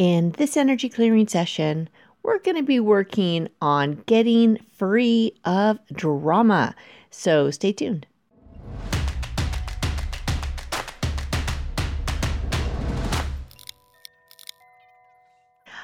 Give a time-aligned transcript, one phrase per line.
[0.00, 1.86] In this energy clearing session,
[2.22, 6.74] we're going to be working on getting free of drama.
[7.10, 8.06] So stay tuned.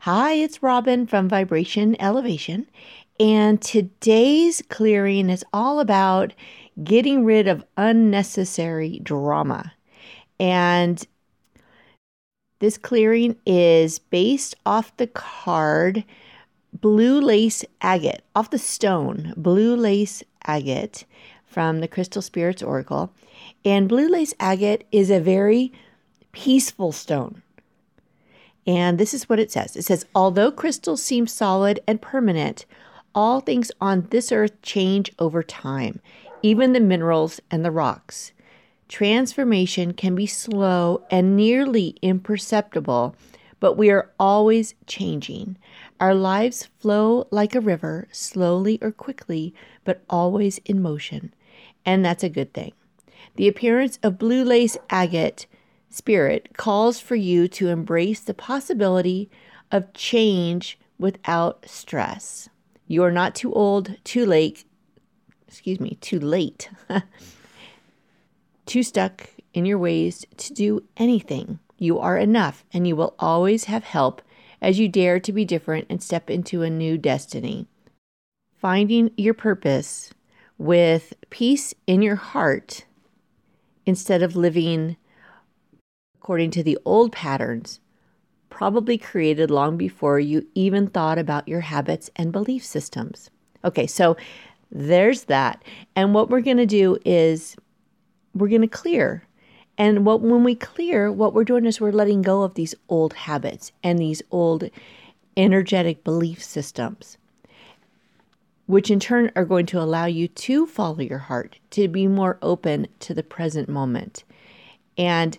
[0.00, 2.66] Hi, it's Robin from Vibration Elevation,
[3.20, 6.32] and today's clearing is all about
[6.82, 9.72] getting rid of unnecessary drama.
[10.40, 11.06] And
[12.60, 16.04] this clearing is based off the card
[16.72, 21.04] Blue Lace Agate, off the stone Blue Lace Agate
[21.46, 23.12] from the Crystal Spirits Oracle.
[23.64, 25.72] And Blue Lace Agate is a very
[26.32, 27.42] peaceful stone.
[28.66, 32.66] And this is what it says it says, although crystals seem solid and permanent,
[33.14, 36.00] all things on this earth change over time,
[36.42, 38.32] even the minerals and the rocks.
[38.90, 43.14] Transformation can be slow and nearly imperceptible,
[43.60, 45.56] but we are always changing.
[46.00, 51.32] Our lives flow like a river, slowly or quickly, but always in motion.
[51.86, 52.72] And that's a good thing.
[53.36, 55.46] The appearance of blue lace agate
[55.88, 59.30] spirit calls for you to embrace the possibility
[59.70, 62.48] of change without stress.
[62.88, 64.64] You are not too old, too late,
[65.46, 66.70] excuse me, too late,
[68.70, 71.58] too stuck in your ways to do anything.
[71.76, 74.22] You are enough, and you will always have help
[74.62, 77.66] as you dare to be different and step into a new destiny.
[78.56, 80.12] Finding your purpose
[80.56, 82.84] with peace in your heart
[83.86, 84.96] instead of living
[86.16, 87.80] according to the old patterns,
[88.50, 93.30] probably created long before you even thought about your habits and belief systems.
[93.64, 94.16] Okay, so
[94.70, 95.64] there's that.
[95.96, 97.56] And what we're going to do is
[98.34, 99.24] we're going to clear.
[99.78, 103.14] And what when we clear, what we're doing is we're letting go of these old
[103.14, 104.64] habits and these old
[105.36, 107.16] energetic belief systems
[108.70, 112.38] which in turn are going to allow you to follow your heart, to be more
[112.40, 114.22] open to the present moment.
[114.96, 115.36] And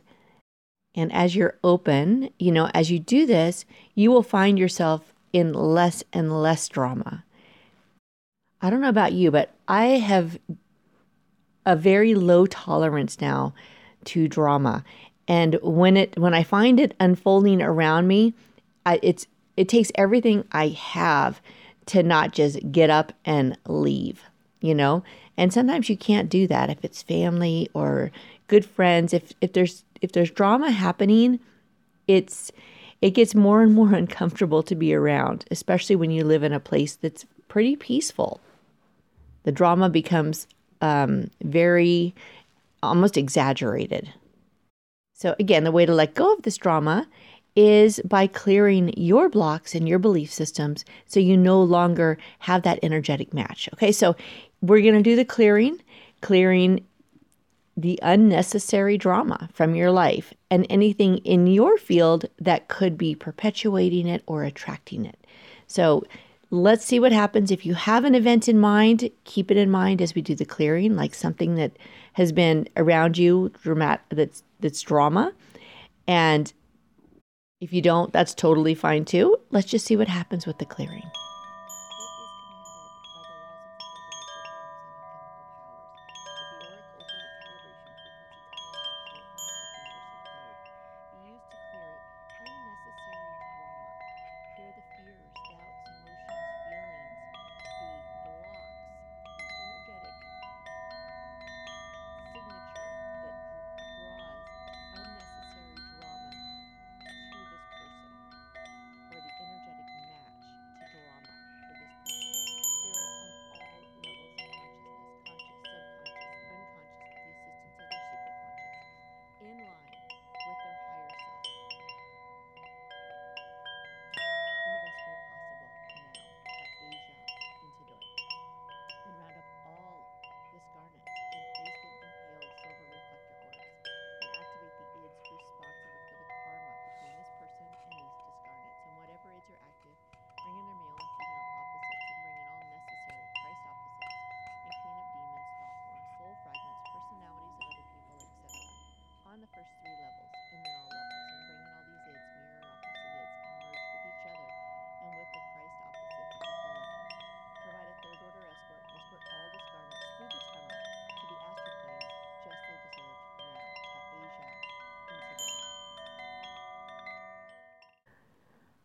[0.94, 3.64] and as you're open, you know, as you do this,
[3.96, 7.24] you will find yourself in less and less drama.
[8.62, 10.38] I don't know about you, but I have
[11.66, 13.54] a very low tolerance now
[14.06, 14.84] to drama.
[15.28, 18.34] And when it when I find it unfolding around me,
[18.86, 19.28] I, it's
[19.58, 21.42] it takes everything I have
[21.88, 24.24] to not just get up and leave,
[24.60, 25.04] you know?
[25.38, 28.12] And sometimes you can't do that if it's family or
[28.48, 29.14] good friends.
[29.14, 31.40] If if there's if there's drama happening,
[32.08, 32.52] it's
[33.02, 36.60] it gets more and more uncomfortable to be around, especially when you live in a
[36.60, 38.42] place that's pretty peaceful.
[39.44, 40.48] The drama becomes
[40.82, 42.14] um, very
[42.84, 44.12] almost exaggerated.
[45.14, 47.08] So, again, the way to let go of this drama
[47.56, 52.80] is by clearing your blocks and your belief systems so you no longer have that
[52.82, 53.70] energetic match.
[53.74, 54.16] Okay, so
[54.62, 55.82] we're going to do the clearing.
[56.22, 56.86] Clearing
[57.76, 64.08] the unnecessary drama from your life and anything in your field that could be perpetuating
[64.08, 65.18] it or attracting it.
[65.68, 66.04] So
[66.52, 67.50] let's see what happens.
[67.50, 70.46] If you have an event in mind, keep it in mind as we do the
[70.46, 71.72] clearing, like something that
[72.14, 75.34] has been around you, dramatic, that's that's drama.
[76.08, 76.54] And
[77.62, 79.38] if you don't, that's totally fine too.
[79.50, 81.10] Let's just see what happens with the clearing.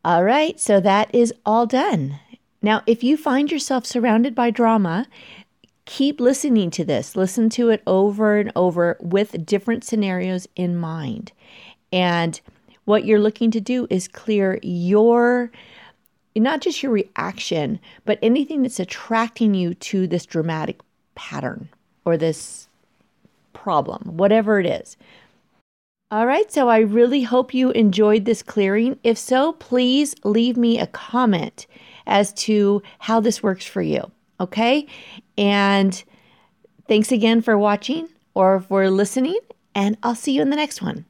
[0.07, 2.21] All right, so that is all done.
[2.63, 5.09] Now, if you find yourself surrounded by drama,
[5.85, 7.17] keep listening to this.
[7.17, 11.33] Listen to it over and over with different scenarios in mind.
[11.93, 12.41] And
[12.85, 15.51] what you're looking to do is clear your
[16.37, 20.79] not just your reaction, but anything that's attracting you to this dramatic
[21.17, 21.69] pattern
[22.05, 22.69] or this
[23.55, 24.97] problem, whatever it is.
[26.09, 28.97] All right, so I really hope you enjoyed this clearing.
[29.03, 31.67] If so, please leave me a comment
[32.07, 34.13] as to how this works for you.
[34.39, 34.87] Okay,
[35.37, 36.05] and
[36.87, 39.41] thanks again for watching or for listening,
[39.75, 41.07] and I'll see you in the next one.